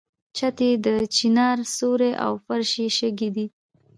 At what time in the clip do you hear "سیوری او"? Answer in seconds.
1.75-2.33